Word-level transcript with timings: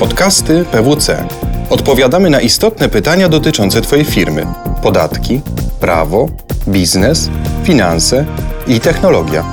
Podcasty 0.00 0.64
PWC. 0.64 1.28
Odpowiadamy 1.70 2.30
na 2.30 2.40
istotne 2.40 2.88
pytania 2.88 3.28
dotyczące 3.28 3.80
Twojej 3.80 4.04
firmy: 4.04 4.46
podatki, 4.82 5.40
prawo, 5.80 6.28
biznes, 6.68 7.30
finanse 7.64 8.24
i 8.66 8.80
technologia. 8.80 9.44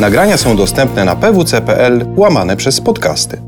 Nagrania 0.00 0.36
są 0.36 0.56
dostępne 0.56 1.04
na 1.04 1.16
pwc.pl 1.16 2.06
łamane 2.16 2.56
przez 2.56 2.80
podcasty. 2.80 3.42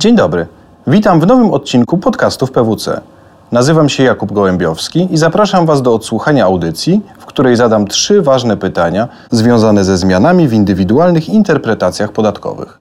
Dzień 0.00 0.16
dobry. 0.16 0.46
Witam 0.86 1.20
w 1.20 1.26
nowym 1.26 1.50
odcinku 1.50 1.98
podcastów 1.98 2.50
PWC. 2.50 3.00
Nazywam 3.52 3.88
się 3.88 4.02
Jakub 4.02 4.32
Gołębiowski 4.32 5.08
i 5.10 5.16
zapraszam 5.16 5.66
Was 5.66 5.82
do 5.82 5.94
odsłuchania 5.94 6.44
audycji, 6.44 7.00
w 7.18 7.26
której 7.26 7.56
zadam 7.56 7.86
trzy 7.86 8.22
ważne 8.22 8.56
pytania 8.56 9.08
związane 9.30 9.84
ze 9.84 9.98
zmianami 9.98 10.48
w 10.48 10.52
indywidualnych 10.52 11.28
interpretacjach 11.28 12.12
podatkowych. 12.12 12.80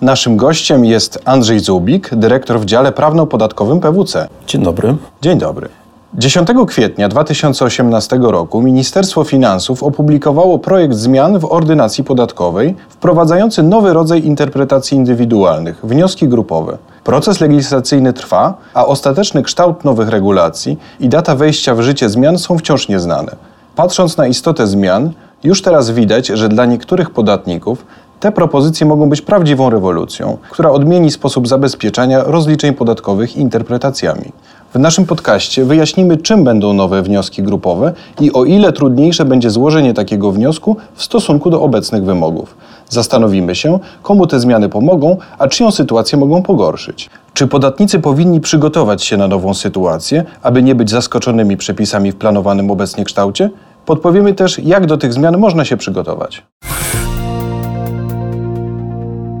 Naszym 0.00 0.36
gościem 0.36 0.84
jest 0.84 1.18
Andrzej 1.24 1.60
Zubik, 1.60 2.10
dyrektor 2.12 2.60
w 2.60 2.64
dziale 2.64 2.92
prawno-podatkowym 2.92 3.80
PWC. 3.80 4.28
Dzień 4.46 4.62
dobry. 4.62 4.96
Dzień 5.22 5.38
dobry. 5.38 5.68
10 6.14 6.48
kwietnia 6.66 7.08
2018 7.08 8.18
roku 8.22 8.62
Ministerstwo 8.62 9.24
Finansów 9.24 9.82
opublikowało 9.82 10.58
projekt 10.58 10.94
zmian 10.94 11.38
w 11.38 11.52
ordynacji 11.52 12.04
podatkowej 12.04 12.74
wprowadzający 12.88 13.62
nowy 13.62 13.92
rodzaj 13.92 14.24
interpretacji 14.24 14.96
indywidualnych 14.96 15.80
wnioski 15.84 16.28
grupowe. 16.28 16.78
Proces 17.04 17.40
legislacyjny 17.40 18.12
trwa, 18.12 18.54
a 18.74 18.86
ostateczny 18.86 19.42
kształt 19.42 19.84
nowych 19.84 20.08
regulacji 20.08 20.78
i 21.00 21.08
data 21.08 21.36
wejścia 21.36 21.74
w 21.74 21.80
życie 21.80 22.08
zmian 22.08 22.38
są 22.38 22.58
wciąż 22.58 22.88
nieznane. 22.88 23.36
Patrząc 23.76 24.16
na 24.16 24.26
istotę 24.26 24.66
zmian, 24.66 25.10
już 25.44 25.62
teraz 25.62 25.90
widać, 25.90 26.26
że 26.26 26.48
dla 26.48 26.66
niektórych 26.66 27.10
podatników 27.10 27.84
te 28.20 28.32
propozycje 28.32 28.86
mogą 28.86 29.08
być 29.08 29.22
prawdziwą 29.22 29.70
rewolucją, 29.70 30.38
która 30.50 30.70
odmieni 30.70 31.10
sposób 31.10 31.48
zabezpieczania 31.48 32.24
rozliczeń 32.24 32.74
podatkowych 32.74 33.36
interpretacjami. 33.36 34.32
W 34.74 34.78
naszym 34.78 35.06
podcaście 35.06 35.64
wyjaśnimy, 35.64 36.16
czym 36.16 36.44
będą 36.44 36.72
nowe 36.72 37.02
wnioski 37.02 37.42
grupowe 37.42 37.92
i 38.20 38.32
o 38.32 38.44
ile 38.44 38.72
trudniejsze 38.72 39.24
będzie 39.24 39.50
złożenie 39.50 39.94
takiego 39.94 40.32
wniosku 40.32 40.76
w 40.94 41.02
stosunku 41.02 41.50
do 41.50 41.62
obecnych 41.62 42.04
wymogów. 42.04 42.56
Zastanowimy 42.88 43.54
się, 43.54 43.78
komu 44.02 44.26
te 44.26 44.40
zmiany 44.40 44.68
pomogą, 44.68 45.16
a 45.38 45.48
czyją 45.48 45.70
sytuację 45.70 46.18
mogą 46.18 46.42
pogorszyć. 46.42 47.10
Czy 47.34 47.46
podatnicy 47.46 47.98
powinni 48.00 48.40
przygotować 48.40 49.04
się 49.04 49.16
na 49.16 49.28
nową 49.28 49.54
sytuację, 49.54 50.24
aby 50.42 50.62
nie 50.62 50.74
być 50.74 50.90
zaskoczonymi 50.90 51.56
przepisami 51.56 52.12
w 52.12 52.16
planowanym 52.16 52.70
obecnie 52.70 53.04
kształcie? 53.04 53.50
Podpowiemy 53.86 54.34
też, 54.34 54.58
jak 54.58 54.86
do 54.86 54.96
tych 54.96 55.12
zmian 55.12 55.38
można 55.38 55.64
się 55.64 55.76
przygotować. 55.76 56.42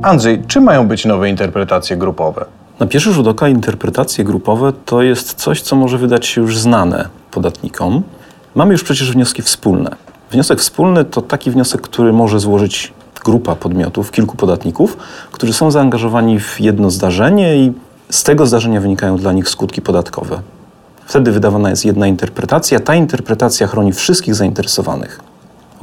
Andrzej, 0.02 0.42
czym 0.46 0.64
mają 0.64 0.88
być 0.88 1.04
nowe 1.04 1.30
interpretacje 1.30 1.96
grupowe? 1.96 2.57
Na 2.80 2.86
pierwszy 2.86 3.12
rzut 3.12 3.26
oka 3.26 3.48
interpretacje 3.48 4.24
grupowe 4.24 4.72
to 4.84 5.02
jest 5.02 5.34
coś, 5.34 5.62
co 5.62 5.76
może 5.76 5.98
wydać 5.98 6.26
się 6.26 6.40
już 6.40 6.58
znane 6.58 7.08
podatnikom. 7.30 8.02
Mamy 8.54 8.72
już 8.72 8.84
przecież 8.84 9.12
wnioski 9.12 9.42
wspólne. 9.42 9.96
Wniosek 10.30 10.60
wspólny 10.60 11.04
to 11.04 11.22
taki 11.22 11.50
wniosek, 11.50 11.80
który 11.80 12.12
może 12.12 12.40
złożyć 12.40 12.92
grupa 13.24 13.54
podmiotów, 13.56 14.10
kilku 14.10 14.36
podatników, 14.36 14.96
którzy 15.32 15.52
są 15.52 15.70
zaangażowani 15.70 16.40
w 16.40 16.60
jedno 16.60 16.90
zdarzenie 16.90 17.56
i 17.56 17.72
z 18.10 18.22
tego 18.22 18.46
zdarzenia 18.46 18.80
wynikają 18.80 19.16
dla 19.16 19.32
nich 19.32 19.48
skutki 19.48 19.82
podatkowe. 19.82 20.40
Wtedy 21.06 21.32
wydawana 21.32 21.70
jest 21.70 21.84
jedna 21.84 22.06
interpretacja. 22.06 22.80
Ta 22.80 22.94
interpretacja 22.94 23.66
chroni 23.66 23.92
wszystkich 23.92 24.34
zainteresowanych. 24.34 25.20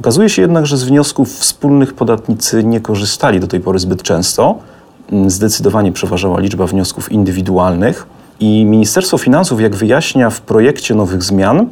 Okazuje 0.00 0.28
się 0.28 0.42
jednak, 0.42 0.66
że 0.66 0.76
z 0.76 0.84
wniosków 0.84 1.38
wspólnych 1.38 1.94
podatnicy 1.94 2.64
nie 2.64 2.80
korzystali 2.80 3.40
do 3.40 3.46
tej 3.46 3.60
pory 3.60 3.78
zbyt 3.78 4.02
często. 4.02 4.58
Zdecydowanie 5.26 5.92
przeważała 5.92 6.40
liczba 6.40 6.66
wniosków 6.66 7.12
indywidualnych 7.12 8.06
i 8.40 8.64
Ministerstwo 8.64 9.18
Finansów, 9.18 9.60
jak 9.60 9.76
wyjaśnia 9.76 10.30
w 10.30 10.40
projekcie 10.40 10.94
nowych 10.94 11.22
zmian, 11.22 11.66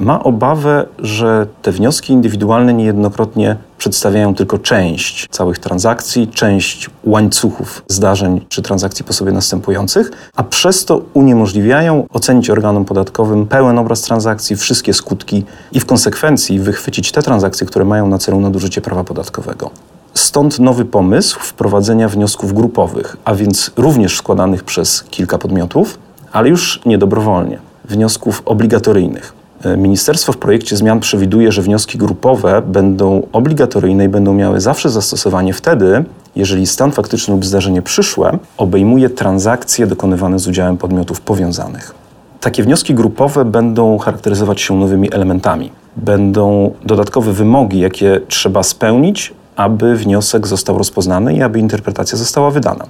ma 0.00 0.22
obawę, 0.22 0.86
że 0.98 1.46
te 1.62 1.72
wnioski 1.72 2.12
indywidualne 2.12 2.74
niejednokrotnie 2.74 3.56
przedstawiają 3.78 4.34
tylko 4.34 4.58
część 4.58 5.26
całych 5.30 5.58
transakcji, 5.58 6.28
część 6.28 6.90
łańcuchów 7.04 7.82
zdarzeń 7.88 8.46
czy 8.48 8.62
transakcji 8.62 9.04
po 9.04 9.12
sobie 9.12 9.32
następujących, 9.32 10.10
a 10.36 10.44
przez 10.44 10.84
to 10.84 11.02
uniemożliwiają 11.14 12.06
ocenić 12.12 12.50
organom 12.50 12.84
podatkowym 12.84 13.46
pełen 13.46 13.78
obraz 13.78 14.00
transakcji, 14.00 14.56
wszystkie 14.56 14.94
skutki 14.94 15.44
i 15.72 15.80
w 15.80 15.86
konsekwencji 15.86 16.60
wychwycić 16.60 17.12
te 17.12 17.22
transakcje, 17.22 17.66
które 17.66 17.84
mają 17.84 18.08
na 18.08 18.18
celu 18.18 18.40
nadużycie 18.40 18.80
prawa 18.80 19.04
podatkowego. 19.04 19.70
Stąd 20.18 20.58
nowy 20.58 20.84
pomysł 20.84 21.40
wprowadzenia 21.40 22.08
wniosków 22.08 22.54
grupowych, 22.54 23.16
a 23.24 23.34
więc 23.34 23.70
również 23.76 24.16
składanych 24.16 24.64
przez 24.64 25.02
kilka 25.02 25.38
podmiotów, 25.38 25.98
ale 26.32 26.48
już 26.48 26.80
nie 26.86 26.98
dobrowolnie, 26.98 27.58
wniosków 27.84 28.42
obligatoryjnych. 28.44 29.32
Ministerstwo 29.76 30.32
w 30.32 30.36
projekcie 30.36 30.76
zmian 30.76 31.00
przewiduje, 31.00 31.52
że 31.52 31.62
wnioski 31.62 31.98
grupowe 31.98 32.62
będą 32.66 33.22
obligatoryjne 33.32 34.04
i 34.04 34.08
będą 34.08 34.34
miały 34.34 34.60
zawsze 34.60 34.90
zastosowanie 34.90 35.52
wtedy, 35.52 36.04
jeżeli 36.36 36.66
stan 36.66 36.92
faktyczny 36.92 37.34
lub 37.34 37.44
zdarzenie 37.44 37.82
przyszłe 37.82 38.38
obejmuje 38.56 39.10
transakcje 39.10 39.86
dokonywane 39.86 40.38
z 40.38 40.48
udziałem 40.48 40.76
podmiotów 40.76 41.20
powiązanych. 41.20 41.94
Takie 42.40 42.62
wnioski 42.62 42.94
grupowe 42.94 43.44
będą 43.44 43.98
charakteryzować 43.98 44.60
się 44.60 44.76
nowymi 44.76 45.14
elementami. 45.14 45.70
Będą 45.96 46.74
dodatkowe 46.84 47.32
wymogi, 47.32 47.80
jakie 47.80 48.20
trzeba 48.28 48.62
spełnić, 48.62 49.34
aby 49.58 49.96
wniosek 49.96 50.46
został 50.46 50.78
rozpoznany 50.78 51.34
i 51.34 51.42
aby 51.42 51.58
interpretacja 51.58 52.18
została 52.18 52.50
wydana. 52.50 52.86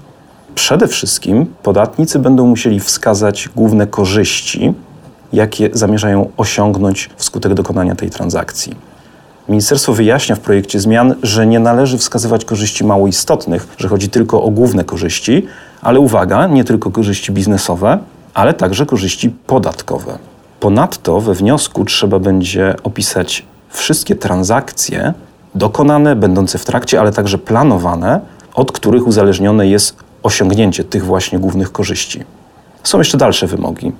Przede 0.54 0.88
wszystkim 0.88 1.46
podatnicy 1.62 2.18
będą 2.18 2.46
musieli 2.46 2.80
wskazać 2.80 3.48
główne 3.56 3.86
korzyści, 3.86 4.74
jakie 5.32 5.70
zamierzają 5.72 6.30
osiągnąć 6.36 7.10
wskutek 7.16 7.54
dokonania 7.54 7.94
tej 7.94 8.10
transakcji. 8.10 8.76
Ministerstwo 9.48 9.92
wyjaśnia 9.92 10.36
w 10.36 10.40
projekcie 10.40 10.80
zmian, 10.80 11.14
że 11.22 11.46
nie 11.46 11.60
należy 11.60 11.98
wskazywać 11.98 12.44
korzyści 12.44 12.84
mało 12.84 13.06
istotnych, 13.06 13.66
że 13.78 13.88
chodzi 13.88 14.08
tylko 14.08 14.42
o 14.42 14.50
główne 14.50 14.84
korzyści, 14.84 15.46
ale 15.82 16.00
uwaga, 16.00 16.46
nie 16.46 16.64
tylko 16.64 16.90
korzyści 16.90 17.32
biznesowe, 17.32 17.98
ale 18.34 18.54
także 18.54 18.86
korzyści 18.86 19.30
podatkowe. 19.30 20.18
Ponadto 20.60 21.20
we 21.20 21.34
wniosku 21.34 21.84
trzeba 21.84 22.18
będzie 22.18 22.74
opisać 22.82 23.44
wszystkie 23.68 24.14
transakcje 24.14 25.14
dokonane, 25.54 26.16
będące 26.16 26.58
w 26.58 26.64
trakcie, 26.64 27.00
ale 27.00 27.12
także 27.12 27.38
planowane, 27.38 28.20
od 28.54 28.72
których 28.72 29.06
uzależnione 29.06 29.68
jest 29.68 29.96
osiągnięcie 30.22 30.84
tych 30.84 31.04
właśnie 31.04 31.38
głównych 31.38 31.72
korzyści. 31.72 32.24
Są 32.82 32.98
jeszcze 32.98 33.18
dalsze 33.18 33.46
wymogi. 33.46 33.92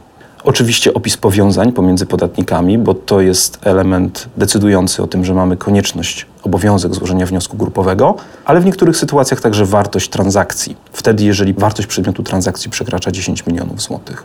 Oczywiście 0.44 0.94
opis 0.94 1.16
powiązań 1.16 1.72
pomiędzy 1.72 2.06
podatnikami, 2.06 2.78
bo 2.78 2.94
to 2.94 3.20
jest 3.20 3.58
element 3.62 4.28
decydujący 4.36 5.02
o 5.02 5.06
tym, 5.06 5.24
że 5.24 5.34
mamy 5.34 5.56
konieczność, 5.56 6.26
obowiązek 6.42 6.94
złożenia 6.94 7.26
wniosku 7.26 7.56
grupowego, 7.56 8.14
ale 8.44 8.60
w 8.60 8.64
niektórych 8.64 8.96
sytuacjach 8.96 9.40
także 9.40 9.64
wartość 9.64 10.08
transakcji. 10.08 10.76
Wtedy, 10.92 11.24
jeżeli 11.24 11.54
wartość 11.54 11.88
przedmiotu 11.88 12.22
transakcji 12.22 12.70
przekracza 12.70 13.10
10 13.10 13.46
milionów 13.46 13.82
złotych. 13.82 14.24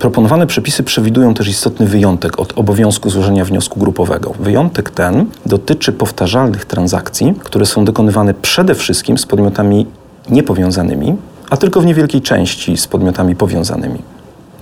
Proponowane 0.00 0.46
przepisy 0.46 0.82
przewidują 0.82 1.34
też 1.34 1.48
istotny 1.48 1.86
wyjątek 1.86 2.38
od 2.38 2.58
obowiązku 2.58 3.10
złożenia 3.10 3.44
wniosku 3.44 3.80
grupowego. 3.80 4.32
Wyjątek 4.40 4.90
ten 4.90 5.26
dotyczy 5.46 5.92
powtarzalnych 5.92 6.64
transakcji, 6.64 7.34
które 7.44 7.66
są 7.66 7.84
dokonywane 7.84 8.34
przede 8.34 8.74
wszystkim 8.74 9.18
z 9.18 9.26
podmiotami 9.26 9.86
niepowiązanymi, 10.30 11.16
a 11.50 11.56
tylko 11.56 11.80
w 11.80 11.86
niewielkiej 11.86 12.22
części 12.22 12.76
z 12.76 12.86
podmiotami 12.86 13.36
powiązanymi. 13.36 14.02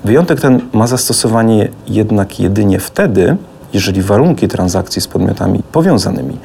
Wyjątek 0.04 0.40
ten 0.40 0.60
ma 0.72 0.86
zastosowanie 0.86 1.68
jednak 1.88 2.40
jedynie 2.40 2.80
wtedy, 2.80 3.36
jeżeli 3.72 4.02
warunki 4.02 4.48
transakcji 4.48 5.02
z 5.02 5.08
podmiotami 5.08 5.62
powiązanymi 5.72 6.36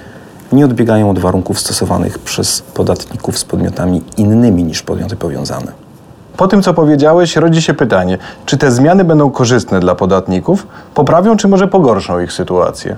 nie 0.51 0.65
odbiegają 0.65 1.09
od 1.09 1.19
warunków 1.19 1.59
stosowanych 1.59 2.19
przez 2.19 2.61
podatników 2.61 3.39
z 3.39 3.45
podmiotami 3.45 4.01
innymi 4.17 4.63
niż 4.63 4.81
podmioty 4.81 5.15
powiązane. 5.15 5.82
Po 6.43 6.47
tym, 6.47 6.63
co 6.63 6.73
powiedziałeś, 6.73 7.35
rodzi 7.35 7.61
się 7.61 7.73
pytanie, 7.73 8.17
czy 8.45 8.57
te 8.57 8.71
zmiany 8.71 9.03
będą 9.03 9.31
korzystne 9.31 9.79
dla 9.79 9.95
podatników, 9.95 10.67
poprawią 10.93 11.37
czy 11.37 11.47
może 11.47 11.67
pogorszą 11.67 12.19
ich 12.19 12.33
sytuację? 12.33 12.97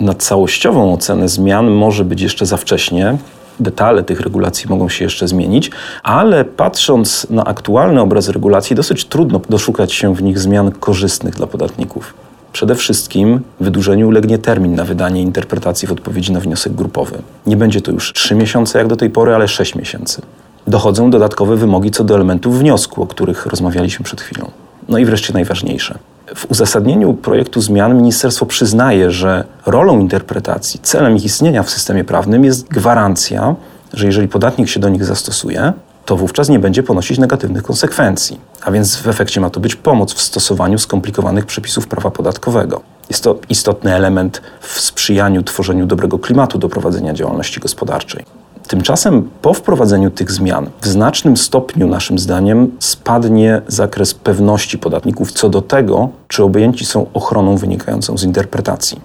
Na 0.00 0.14
całościową 0.14 0.92
ocenę 0.92 1.28
zmian 1.28 1.70
może 1.70 2.04
być 2.04 2.20
jeszcze 2.20 2.46
za 2.46 2.56
wcześnie. 2.56 3.16
Detale 3.60 4.02
tych 4.02 4.20
regulacji 4.20 4.70
mogą 4.70 4.88
się 4.88 5.04
jeszcze 5.04 5.28
zmienić, 5.28 5.70
ale 6.02 6.44
patrząc 6.44 7.26
na 7.30 7.44
aktualny 7.44 8.00
obraz 8.00 8.28
regulacji, 8.28 8.76
dosyć 8.76 9.04
trudno 9.04 9.40
doszukać 9.48 9.92
się 9.92 10.14
w 10.14 10.22
nich 10.22 10.38
zmian 10.38 10.72
korzystnych 10.72 11.34
dla 11.34 11.46
podatników. 11.46 12.14
Przede 12.52 12.74
wszystkim 12.74 13.40
wydłużeniu 13.60 14.08
ulegnie 14.08 14.38
termin 14.38 14.74
na 14.74 14.84
wydanie 14.84 15.22
interpretacji 15.22 15.88
w 15.88 15.92
odpowiedzi 15.92 16.32
na 16.32 16.40
wniosek 16.40 16.72
grupowy. 16.72 17.22
Nie 17.46 17.56
będzie 17.56 17.80
to 17.80 17.92
już 17.92 18.12
3 18.12 18.34
miesiące 18.34 18.78
jak 18.78 18.88
do 18.88 18.96
tej 18.96 19.10
pory, 19.10 19.34
ale 19.34 19.48
6 19.48 19.74
miesięcy. 19.74 20.22
Dochodzą 20.70 21.10
dodatkowe 21.10 21.56
wymogi 21.56 21.90
co 21.90 22.04
do 22.04 22.14
elementów 22.14 22.58
wniosku, 22.58 23.02
o 23.02 23.06
których 23.06 23.46
rozmawialiśmy 23.46 24.04
przed 24.04 24.20
chwilą. 24.20 24.50
No 24.88 24.98
i 24.98 25.04
wreszcie 25.04 25.32
najważniejsze. 25.32 25.98
W 26.34 26.50
uzasadnieniu 26.50 27.14
projektu 27.14 27.60
zmian 27.60 27.96
ministerstwo 27.96 28.46
przyznaje, 28.46 29.10
że 29.10 29.44
rolą 29.66 30.00
interpretacji, 30.00 30.80
celem 30.82 31.16
ich 31.16 31.24
istnienia 31.24 31.62
w 31.62 31.70
systemie 31.70 32.04
prawnym 32.04 32.44
jest 32.44 32.68
gwarancja, 32.68 33.54
że 33.92 34.06
jeżeli 34.06 34.28
podatnik 34.28 34.68
się 34.68 34.80
do 34.80 34.88
nich 34.88 35.04
zastosuje, 35.04 35.72
to 36.04 36.16
wówczas 36.16 36.48
nie 36.48 36.58
będzie 36.58 36.82
ponosić 36.82 37.18
negatywnych 37.18 37.62
konsekwencji. 37.62 38.40
A 38.64 38.70
więc 38.70 38.96
w 38.96 39.08
efekcie 39.08 39.40
ma 39.40 39.50
to 39.50 39.60
być 39.60 39.76
pomoc 39.76 40.14
w 40.14 40.20
stosowaniu 40.20 40.78
skomplikowanych 40.78 41.46
przepisów 41.46 41.86
prawa 41.86 42.10
podatkowego. 42.10 42.80
Jest 43.08 43.24
to 43.24 43.38
istotny 43.48 43.94
element 43.94 44.42
w 44.60 44.80
sprzyjaniu 44.80 45.42
tworzeniu 45.42 45.86
dobrego 45.86 46.18
klimatu 46.18 46.58
do 46.58 46.68
prowadzenia 46.68 47.14
działalności 47.14 47.60
gospodarczej. 47.60 48.39
Tymczasem 48.70 49.30
po 49.42 49.54
wprowadzeniu 49.54 50.10
tych 50.10 50.32
zmian 50.32 50.70
w 50.80 50.86
znacznym 50.86 51.36
stopniu, 51.36 51.86
naszym 51.86 52.18
zdaniem, 52.18 52.70
spadnie 52.78 53.62
zakres 53.68 54.14
pewności 54.14 54.78
podatników 54.78 55.32
co 55.32 55.48
do 55.48 55.62
tego, 55.62 56.08
czy 56.28 56.44
objęci 56.44 56.86
są 56.86 57.06
ochroną 57.14 57.56
wynikającą 57.56 58.18
z 58.18 58.24
interpretacji. 58.24 59.00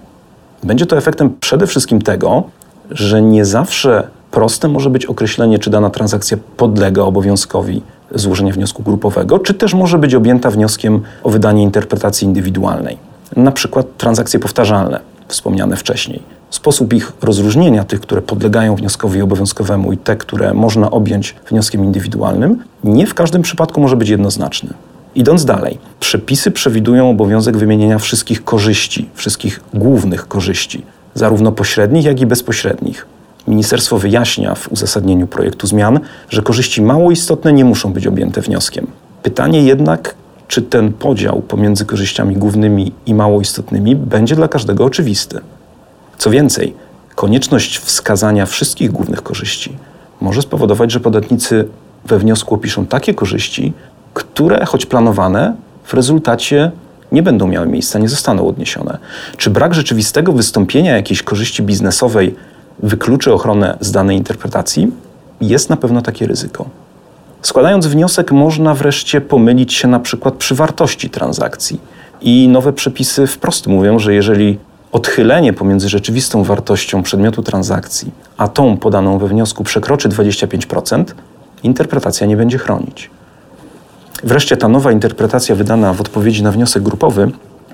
Będzie 0.63 0.85
to 0.85 0.97
efektem 0.97 1.35
przede 1.39 1.67
wszystkim 1.67 2.01
tego, 2.01 2.44
że 2.91 3.21
nie 3.21 3.45
zawsze 3.45 4.07
proste 4.31 4.67
może 4.67 4.89
być 4.89 5.06
określenie, 5.06 5.59
czy 5.59 5.69
dana 5.69 5.89
transakcja 5.89 6.38
podlega 6.57 7.01
obowiązkowi 7.01 7.81
złożenia 8.15 8.53
wniosku 8.53 8.83
grupowego, 8.83 9.39
czy 9.39 9.53
też 9.53 9.73
może 9.73 9.97
być 9.97 10.15
objęta 10.15 10.51
wnioskiem 10.51 11.01
o 11.23 11.29
wydanie 11.29 11.63
interpretacji 11.63 12.25
indywidualnej. 12.27 12.97
Na 13.35 13.51
przykład 13.51 13.85
transakcje 13.97 14.39
powtarzalne, 14.39 15.00
wspomniane 15.27 15.75
wcześniej. 15.75 16.34
Sposób 16.50 16.94
ich 16.94 17.12
rozróżnienia, 17.21 17.83
tych, 17.83 18.00
które 18.01 18.21
podlegają 18.21 18.75
wnioskowi 18.75 19.21
obowiązkowemu 19.21 19.94
i 19.94 19.97
te, 19.97 20.15
które 20.15 20.53
można 20.53 20.92
objąć 20.92 21.36
wnioskiem 21.50 21.86
indywidualnym, 21.86 22.63
nie 22.83 23.07
w 23.07 23.13
każdym 23.13 23.42
przypadku 23.42 23.81
może 23.81 23.95
być 23.95 24.09
jednoznaczny. 24.09 24.74
Idąc 25.15 25.45
dalej, 25.45 25.77
przepisy 26.00 26.51
przewidują 26.51 27.09
obowiązek 27.09 27.57
wymienienia 27.57 28.00
wszystkich 28.00 28.44
korzyści, 28.44 29.09
wszystkich 29.13 29.62
głównych 29.74 30.27
korzyści, 30.27 30.83
zarówno 31.13 31.51
pośrednich, 31.51 32.06
jak 32.06 32.21
i 32.21 32.25
bezpośrednich. 32.25 33.07
Ministerstwo 33.47 34.00
wyjaśnia 34.00 34.56
w 34.56 34.71
uzasadnieniu 34.71 35.27
projektu 35.27 35.68
zmian, 35.68 36.00
że 36.30 36.42
korzyści 36.42 36.81
mało 36.81 37.12
istotne 37.12 37.53
nie 37.53 37.65
muszą 37.65 37.94
być 37.94 38.07
objęte 38.07 38.42
wnioskiem. 38.42 38.88
Pytanie 39.24 39.63
jednak, 39.63 40.15
czy 40.47 40.62
ten 40.62 40.94
podział 40.94 41.42
pomiędzy 41.42 41.86
korzyściami 41.86 42.36
głównymi 42.36 42.92
i 43.06 43.13
mało 43.13 43.42
istotnymi 43.42 43.95
będzie 43.95 44.36
dla 44.36 44.47
każdego 44.47 44.86
oczywisty. 44.86 45.39
Co 46.17 46.29
więcej, 46.29 46.73
konieczność 47.15 47.77
wskazania 47.77 48.45
wszystkich 48.45 48.91
głównych 48.91 49.23
korzyści 49.23 49.77
może 50.21 50.41
spowodować, 50.41 50.91
że 50.91 51.00
podatnicy 51.00 51.67
we 52.06 52.19
wniosku 52.19 52.56
opiszą 52.56 52.85
takie 52.85 53.13
korzyści, 53.13 53.73
które, 54.13 54.65
choć 54.65 54.85
planowane, 54.85 55.56
w 55.83 55.94
rezultacie 55.94 56.71
nie 57.12 57.23
będą 57.23 57.47
miały 57.47 57.67
miejsca, 57.67 58.00
nie 58.00 58.09
zostaną 58.09 58.47
odniesione. 58.47 58.97
Czy 59.38 59.50
brak 59.50 59.73
rzeczywistego 59.73 60.31
wystąpienia 60.31 60.95
jakiejś 60.95 61.23
korzyści 61.23 61.63
biznesowej 61.63 62.35
wykluczy 62.79 63.33
ochronę 63.33 63.77
z 63.79 63.91
danej 63.91 64.18
interpretacji? 64.18 64.91
Jest 65.41 65.69
na 65.69 65.77
pewno 65.77 66.01
takie 66.01 66.27
ryzyko. 66.27 66.69
Składając 67.41 67.88
wniosek, 67.88 68.31
można 68.31 68.73
wreszcie 68.73 69.21
pomylić 69.21 69.73
się 69.73 69.88
na 69.88 70.00
przykład 70.00 70.33
przy 70.33 70.56
wartości 70.56 71.09
transakcji. 71.09 71.79
I 72.21 72.47
nowe 72.47 72.73
przepisy 72.73 73.27
wprost 73.27 73.68
mówią, 73.68 74.00
że 74.00 74.13
jeżeli 74.13 74.57
odchylenie 74.95 75.53
pomiędzy 75.53 75.89
rzeczywistą 75.89 76.44
wartością 76.44 77.03
przedmiotu 77.03 77.44
transakcji 77.44 78.12
a 78.38 78.47
tą 78.47 78.77
podaną 78.77 79.18
we 79.18 79.27
wniosku 79.27 79.63
przekroczy 79.63 80.09
25%, 80.09 81.03
interpretacja 81.63 82.27
nie 82.27 82.38
będzie 82.38 82.57
chronić. 82.57 83.09
Wreszcie 84.24 84.57
ta 84.57 84.68
nowa 84.68 84.92
interpretacja 84.92 85.56
wydana 85.56 85.94
w 85.94 86.01
odpowiedzi 86.01 86.44
na 86.44 86.51
wniosek 86.51 86.83
grupowy 86.83 87.31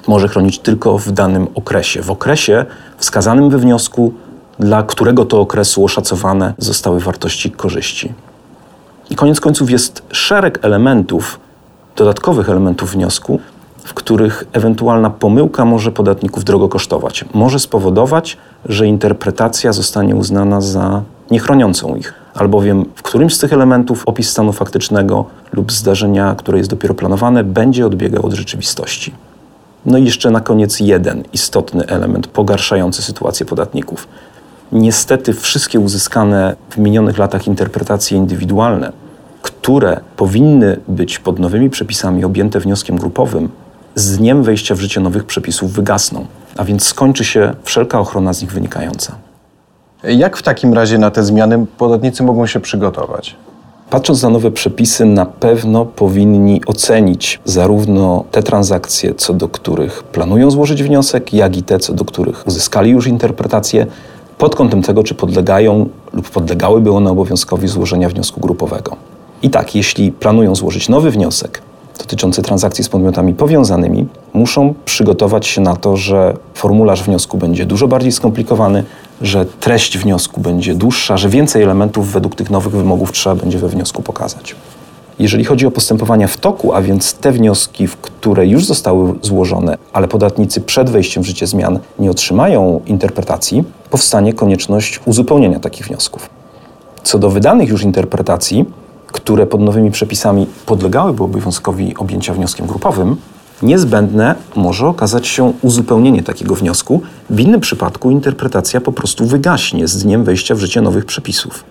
może 0.08 0.28
chronić 0.28 0.60
tylko 0.60 0.98
w 0.98 1.12
danym 1.12 1.48
okresie, 1.56 2.02
w 2.02 2.12
okresie 2.12 2.66
wskazanym 2.98 3.50
we 3.50 3.58
wniosku, 3.58 4.14
dla 4.60 4.84
którego 4.84 5.26
to 5.26 5.42
okresu 5.42 5.86
oszacowane 5.86 6.54
zostały 6.58 7.00
wartości 7.00 7.52
korzyści. 7.52 8.14
I 9.10 9.16
koniec 9.16 9.40
końców 9.42 9.72
jest 9.72 10.04
szereg 10.12 10.60
elementów, 10.62 11.40
dodatkowych 11.96 12.50
elementów 12.50 12.92
wniosku, 12.92 13.40
w 13.84 13.94
których 13.94 14.44
ewentualna 14.54 15.10
pomyłka 15.10 15.66
może 15.66 15.92
podatników 15.92 16.44
drogo 16.44 16.70
kosztować. 16.70 17.26
Może 17.34 17.60
spowodować, 17.60 18.38
że 18.66 18.88
interpretacja 18.88 19.74
zostanie 19.74 20.16
uznana 20.16 20.62
za 20.62 21.02
niechroniącą 21.32 21.96
ich, 21.96 22.14
albowiem 22.34 22.86
w 22.96 23.02
którymś 23.02 23.36
z 23.36 23.40
tych 23.40 23.54
elementów 23.54 24.04
opis 24.06 24.30
stanu 24.30 24.54
faktycznego 24.54 25.26
lub 25.54 25.72
zdarzenia, 25.72 26.36
które 26.38 26.58
jest 26.58 26.70
dopiero 26.70 26.94
planowane, 26.94 27.44
będzie 27.44 27.86
odbiegał 27.86 28.26
od 28.26 28.34
rzeczywistości. 28.34 29.14
No 29.86 29.98
i 29.98 30.06
jeszcze 30.06 30.32
na 30.32 30.40
koniec 30.40 30.80
jeden 30.80 31.24
istotny 31.34 31.88
element 31.88 32.28
pogarszający 32.28 33.02
sytuację 33.02 33.46
podatników. 33.46 34.08
Niestety 34.72 35.34
wszystkie 35.34 35.80
uzyskane 35.80 36.56
w 36.70 36.78
minionych 36.78 37.18
latach 37.18 37.48
interpretacje 37.48 38.18
indywidualne, 38.18 38.92
które 39.42 40.00
powinny 40.18 40.80
być 40.88 41.20
pod 41.20 41.40
nowymi 41.40 41.70
przepisami 41.70 42.24
objęte 42.24 42.60
wnioskiem 42.60 42.98
grupowym, 42.98 43.50
z 43.96 44.18
dniem 44.18 44.44
wejścia 44.44 44.76
w 44.76 44.80
życie 44.80 45.00
nowych 45.00 45.26
przepisów 45.26 45.74
wygasną, 45.74 46.26
a 46.58 46.64
więc 46.64 46.84
skończy 46.84 47.26
się 47.26 47.54
wszelka 47.64 48.00
ochrona 48.00 48.34
z 48.34 48.42
nich 48.42 48.52
wynikająca. 48.52 49.16
Jak 50.04 50.38
w 50.38 50.44
takim 50.44 50.74
razie 50.74 50.98
na 50.98 51.12
te 51.12 51.24
zmiany 51.24 51.66
podatnicy 51.78 52.24
mogą 52.24 52.48
się 52.48 52.60
przygotować? 52.60 53.36
Patrząc 53.90 54.24
na 54.24 54.30
nowe 54.30 54.52
przepisy, 54.52 55.06
na 55.06 55.26
pewno 55.26 55.86
powinni 55.86 56.62
ocenić 56.66 57.40
zarówno 57.46 58.24
te 58.32 58.44
transakcje, 58.44 59.16
co 59.16 59.34
do 59.34 59.50
których 59.50 60.04
planują 60.04 60.52
złożyć 60.52 60.84
wniosek, 60.84 61.34
jak 61.34 61.58
i 61.58 61.64
te, 61.64 61.80
co 61.80 61.94
do 61.94 62.06
których 62.06 62.48
uzyskali 62.48 62.92
już 62.92 63.08
interpretację, 63.08 63.88
pod 64.38 64.56
kątem 64.56 64.82
tego, 64.82 65.04
czy 65.04 65.16
podlegają 65.16 65.90
lub 66.14 66.30
podlegałyby 66.30 66.92
one 66.92 67.12
obowiązkowi 67.12 67.68
złożenia 67.68 68.10
wniosku 68.10 68.42
grupowego. 68.42 68.96
I 69.42 69.50
tak, 69.50 69.76
jeśli 69.76 70.12
planują 70.12 70.56
złożyć 70.56 70.90
nowy 70.90 71.12
wniosek 71.12 71.62
dotyczący 72.02 72.42
transakcji 72.42 72.84
z 72.84 72.90
podmiotami 72.90 73.34
powiązanymi, 73.34 74.08
muszą 74.34 74.74
przygotować 74.86 75.48
się 75.48 75.62
na 75.62 75.76
to, 75.76 75.98
że 75.98 76.38
formularz 76.54 77.04
wniosku 77.04 77.38
będzie 77.38 77.66
dużo 77.66 77.88
bardziej 77.88 78.12
skomplikowany, 78.12 78.84
że 79.22 79.46
treść 79.46 79.98
wniosku 79.98 80.42
będzie 80.42 80.76
dłuższa, 80.76 81.18
że 81.18 81.30
więcej 81.30 81.64
elementów 81.64 82.12
według 82.12 82.36
tych 82.36 82.50
nowych 82.50 82.74
wymogów 82.74 83.12
trzeba 83.12 83.36
będzie 83.36 83.58
we 83.58 83.68
wniosku 83.68 84.02
pokazać. 84.02 84.56
Jeżeli 85.20 85.46
chodzi 85.46 85.66
o 85.66 85.72
postępowania 85.72 86.28
w 86.28 86.38
toku, 86.38 86.74
a 86.74 86.82
więc 86.82 87.14
te 87.14 87.32
wnioski, 87.32 87.88
które 88.02 88.48
już 88.48 88.66
zostały 88.66 89.14
złożone, 89.22 89.78
ale 89.94 90.08
podatnicy 90.08 90.62
przed 90.62 90.90
wejściem 90.90 91.24
w 91.24 91.26
życie 91.26 91.48
zmian 91.48 91.80
nie 92.00 92.12
otrzymają 92.12 92.82
interpretacji, 92.86 93.64
powstanie 93.90 94.34
konieczność 94.34 95.00
uzupełnienia 95.06 95.60
takich 95.60 95.88
wniosków. 95.88 96.30
Co 97.04 97.20
do 97.20 97.30
wydanych 97.30 97.70
już 97.70 97.84
interpretacji, 97.84 98.66
które 99.12 99.48
pod 99.48 99.62
nowymi 99.62 99.92
przepisami 99.92 100.48
podlegałyby 100.66 101.24
obowiązkowi 101.24 101.96
objęcia 101.98 102.34
wnioskiem 102.34 102.68
grupowym, 102.68 103.18
niezbędne 103.62 104.36
może 104.56 104.88
okazać 104.88 105.28
się 105.28 105.54
uzupełnienie 105.62 106.24
takiego 106.24 106.56
wniosku. 106.56 107.02
W 107.30 107.40
innym 107.40 107.60
przypadku 107.60 108.12
interpretacja 108.12 108.82
po 108.82 108.92
prostu 108.92 109.26
wygaśnie 109.26 109.88
z 109.88 109.98
dniem 109.98 110.24
wejścia 110.24 110.56
w 110.56 110.60
życie 110.60 110.82
nowych 110.82 111.06
przepisów. 111.06 111.64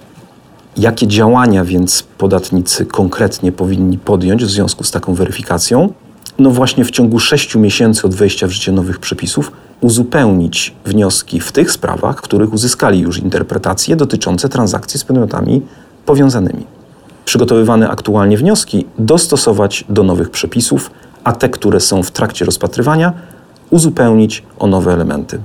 Jakie 0.77 1.07
działania 1.07 1.65
więc 1.65 2.03
podatnicy 2.19 2.87
konkretnie 2.87 3.53
powinni 3.53 3.99
podjąć 3.99 4.45
w 4.45 4.51
związku 4.51 4.85
z 4.85 4.91
taką 4.91 5.15
weryfikacją? 5.15 5.93
No 6.39 6.51
właśnie 6.51 6.85
w 6.85 6.91
ciągu 6.91 7.19
6 7.19 7.55
miesięcy 7.55 8.07
od 8.07 8.15
wejścia 8.15 8.47
w 8.47 8.51
życie 8.51 8.73
nowych 8.73 8.99
przepisów 8.99 9.53
uzupełnić 9.81 10.75
wnioski 10.85 11.41
w 11.41 11.53
tych 11.53 11.73
sprawach, 11.73 12.19
w 12.19 12.21
których 12.21 12.53
uzyskali 12.53 13.01
już 13.01 13.19
interpretacje 13.19 13.97
dotyczące 13.97 14.49
transakcji 14.49 15.01
z 15.01 15.05
podmiotami 15.05 15.63
powiązanymi. 16.07 16.80
Przygotowywane 17.31 17.89
aktualnie 17.89 18.37
wnioski 18.37 18.87
dostosować 18.99 19.85
do 19.89 20.03
nowych 20.03 20.31
przepisów, 20.31 20.91
a 21.25 21.33
te, 21.33 21.49
które 21.49 21.81
są 21.81 22.03
w 22.03 22.11
trakcie 22.11 22.45
rozpatrywania, 22.45 23.13
uzupełnić 23.71 24.43
o 24.59 24.67
nowe 24.67 24.93
elementy. 24.93 25.39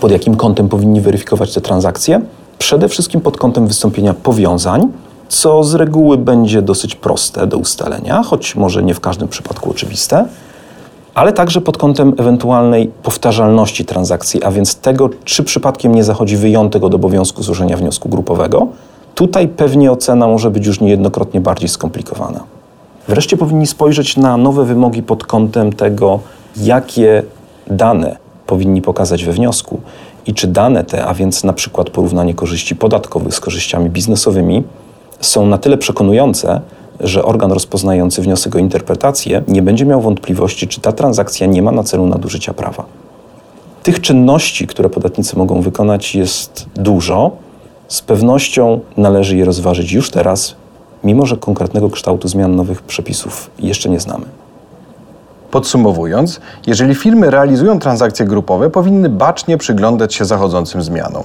Pod 0.00 0.10
jakim 0.10 0.36
kątem 0.36 0.68
powinni 0.68 1.00
weryfikować 1.00 1.54
te 1.54 1.60
transakcje? 1.60 2.20
Przede 2.58 2.88
wszystkim 2.88 3.20
pod 3.20 3.36
kątem 3.36 3.66
wystąpienia 3.66 4.14
powiązań, 4.14 4.88
co 5.28 5.64
z 5.64 5.74
reguły 5.74 6.16
będzie 6.16 6.62
dosyć 6.62 6.94
proste 6.94 7.46
do 7.46 7.58
ustalenia, 7.58 8.22
choć 8.22 8.56
może 8.56 8.82
nie 8.82 8.94
w 8.94 9.00
każdym 9.00 9.28
przypadku 9.28 9.70
oczywiste, 9.70 10.24
ale 11.14 11.32
także 11.32 11.60
pod 11.60 11.78
kątem 11.78 12.14
ewentualnej 12.18 12.90
powtarzalności 13.02 13.84
transakcji, 13.84 14.44
a 14.44 14.50
więc 14.50 14.76
tego, 14.76 15.10
czy 15.24 15.44
przypadkiem 15.44 15.94
nie 15.94 16.04
zachodzi 16.04 16.36
wyjątek 16.36 16.82
od 16.82 16.94
obowiązku 16.94 17.42
złożenia 17.42 17.76
wniosku 17.76 18.08
grupowego. 18.08 18.68
Tutaj 19.18 19.48
pewnie 19.48 19.92
ocena 19.92 20.26
może 20.26 20.50
być 20.50 20.66
już 20.66 20.80
niejednokrotnie 20.80 21.40
bardziej 21.40 21.68
skomplikowana. 21.68 22.44
Wreszcie 23.08 23.36
powinni 23.36 23.66
spojrzeć 23.66 24.16
na 24.16 24.36
nowe 24.36 24.64
wymogi 24.64 25.02
pod 25.02 25.26
kątem 25.26 25.72
tego, 25.72 26.20
jakie 26.56 27.22
dane 27.66 28.16
powinni 28.46 28.82
pokazać 28.82 29.24
we 29.24 29.32
wniosku 29.32 29.80
i 30.26 30.34
czy 30.34 30.46
dane 30.46 30.84
te, 30.84 31.06
a 31.06 31.14
więc 31.14 31.44
na 31.44 31.52
przykład 31.52 31.90
porównanie 31.90 32.34
korzyści 32.34 32.76
podatkowych 32.76 33.34
z 33.34 33.40
korzyściami 33.40 33.90
biznesowymi, 33.90 34.64
są 35.20 35.46
na 35.46 35.58
tyle 35.58 35.78
przekonujące, 35.78 36.60
że 37.00 37.24
organ 37.24 37.52
rozpoznający 37.52 38.22
wniosek 38.22 38.56
o 38.56 38.58
interpretację 38.58 39.42
nie 39.48 39.62
będzie 39.62 39.86
miał 39.86 40.00
wątpliwości, 40.00 40.68
czy 40.68 40.80
ta 40.80 40.92
transakcja 40.92 41.46
nie 41.46 41.62
ma 41.62 41.72
na 41.72 41.82
celu 41.82 42.06
nadużycia 42.06 42.54
prawa. 42.54 42.84
Tych 43.82 44.00
czynności, 44.00 44.66
które 44.66 44.88
podatnicy 44.88 45.38
mogą 45.38 45.60
wykonać, 45.60 46.14
jest 46.14 46.66
dużo. 46.74 47.47
Z 47.88 48.02
pewnością 48.02 48.80
należy 48.96 49.36
je 49.36 49.44
rozważyć 49.44 49.92
już 49.92 50.10
teraz, 50.10 50.54
mimo 51.04 51.26
że 51.26 51.36
konkretnego 51.36 51.90
kształtu 51.90 52.28
zmian 52.28 52.56
nowych 52.56 52.82
przepisów 52.82 53.50
jeszcze 53.58 53.88
nie 53.88 54.00
znamy. 54.00 54.24
Podsumowując, 55.50 56.40
jeżeli 56.66 56.94
firmy 56.94 57.30
realizują 57.30 57.78
transakcje 57.78 58.26
grupowe, 58.26 58.70
powinny 58.70 59.08
bacznie 59.08 59.58
przyglądać 59.58 60.14
się 60.14 60.24
zachodzącym 60.24 60.82
zmianom. 60.82 61.24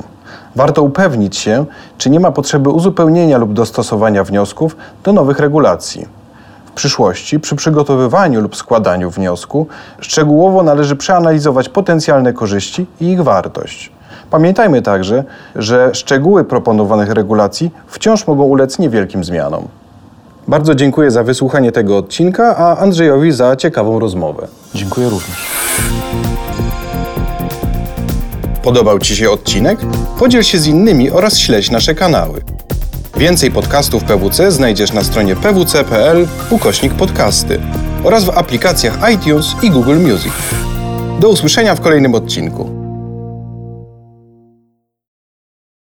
Warto 0.55 0.81
upewnić 0.81 1.37
się, 1.37 1.65
czy 1.97 2.09
nie 2.09 2.19
ma 2.19 2.31
potrzeby 2.31 2.69
uzupełnienia 2.69 3.37
lub 3.37 3.53
dostosowania 3.53 4.23
wniosków 4.23 4.75
do 5.03 5.13
nowych 5.13 5.39
regulacji. 5.39 6.07
W 6.65 6.71
przyszłości, 6.71 7.39
przy 7.39 7.55
przygotowywaniu 7.55 8.41
lub 8.41 8.55
składaniu 8.55 9.09
wniosku, 9.09 9.67
szczegółowo 9.99 10.63
należy 10.63 10.95
przeanalizować 10.95 11.69
potencjalne 11.69 12.33
korzyści 12.33 12.85
i 13.01 13.05
ich 13.05 13.23
wartość. 13.23 13.91
Pamiętajmy 14.33 14.81
także, 14.81 15.23
że 15.55 15.89
szczegóły 15.93 16.43
proponowanych 16.43 17.09
regulacji 17.09 17.71
wciąż 17.87 18.27
mogą 18.27 18.43
ulec 18.43 18.79
niewielkim 18.79 19.23
zmianom. 19.23 19.67
Bardzo 20.47 20.75
dziękuję 20.75 21.11
za 21.11 21.23
wysłuchanie 21.23 21.71
tego 21.71 21.97
odcinka, 21.97 22.55
a 22.57 22.77
Andrzejowi 22.77 23.31
za 23.31 23.55
ciekawą 23.55 23.99
rozmowę. 23.99 24.47
Dziękuję 24.75 25.09
również. 25.09 25.47
Podobał 28.63 28.99
Ci 28.99 29.15
się 29.15 29.29
odcinek? 29.29 29.79
Podziel 30.19 30.43
się 30.43 30.57
z 30.57 30.67
innymi 30.67 31.11
oraz 31.11 31.37
śledź 31.37 31.71
nasze 31.71 31.95
kanały. 31.95 32.41
Więcej 33.17 33.51
podcastów 33.51 34.03
PWC 34.03 34.51
znajdziesz 34.51 34.93
na 34.93 35.03
stronie 35.03 35.35
pwc.pl 35.35 36.27
ukośnik 36.49 36.93
podcasty 36.93 37.59
oraz 38.03 38.23
w 38.23 38.37
aplikacjach 38.37 38.97
iTunes 39.13 39.55
i 39.63 39.71
Google 39.71 39.97
Music. 39.97 40.33
Do 41.19 41.29
usłyszenia 41.29 41.75
w 41.75 41.81
kolejnym 41.81 42.15
odcinku. 42.15 42.72